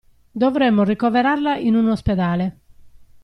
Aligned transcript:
Dovemmo 0.31 0.81
ricoverarla 0.83 1.57
in 1.57 1.75
un 1.75 1.89
ospedale. 1.89 2.57